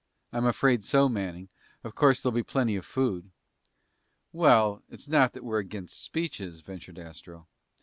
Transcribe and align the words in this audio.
I'm 0.33 0.45
afraid 0.47 0.83
so, 0.83 1.07
Manning. 1.07 1.49
Of 1.83 1.93
course 1.93 2.19
there'll 2.23 2.33
be 2.33 2.41
plenty 2.41 2.75
of 2.75 2.87
food." 2.87 3.29
"Well, 4.31 4.81
it's 4.89 5.07
not 5.07 5.33
that 5.33 5.43
we're 5.43 5.59
against 5.59 6.01
speeches," 6.03 6.61
ventured 6.61 6.97
Astro. 6.97 7.47